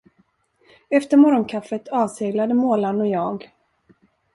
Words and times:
Efter 0.89 1.17
morgonkaffet 1.17 1.87
avseglade 1.87 2.53
målarn 2.53 3.01
och 3.01 3.07
jag. 3.07 3.51